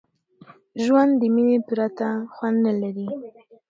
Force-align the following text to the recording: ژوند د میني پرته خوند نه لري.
ژوند 0.83 1.11
د 1.21 1.23
میني 1.33 1.57
پرته 1.67 2.07
خوند 2.35 2.57
نه 2.65 2.73
لري. 2.81 3.09